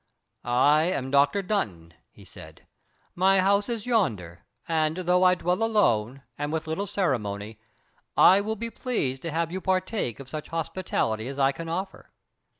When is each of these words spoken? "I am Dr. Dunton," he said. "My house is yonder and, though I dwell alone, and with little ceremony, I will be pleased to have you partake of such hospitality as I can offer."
"I 0.43 0.85
am 0.85 1.11
Dr. 1.11 1.43
Dunton," 1.43 1.93
he 2.09 2.25
said. 2.25 2.65
"My 3.13 3.39
house 3.39 3.69
is 3.69 3.85
yonder 3.85 4.43
and, 4.67 4.97
though 4.97 5.23
I 5.23 5.35
dwell 5.35 5.61
alone, 5.61 6.23
and 6.39 6.51
with 6.51 6.65
little 6.65 6.87
ceremony, 6.87 7.59
I 8.17 8.41
will 8.41 8.55
be 8.55 8.71
pleased 8.71 9.21
to 9.21 9.29
have 9.31 9.51
you 9.51 9.61
partake 9.61 10.19
of 10.19 10.27
such 10.27 10.47
hospitality 10.47 11.27
as 11.27 11.37
I 11.37 11.51
can 11.51 11.69
offer." 11.69 12.09